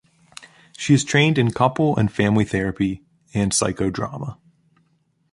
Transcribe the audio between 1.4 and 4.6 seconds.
couple and family therapy and psychodrama.